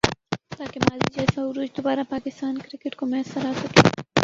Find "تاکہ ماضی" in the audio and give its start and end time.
0.57-1.07